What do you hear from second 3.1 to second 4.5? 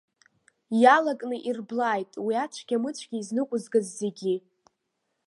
изныҟәызгаз зегьы.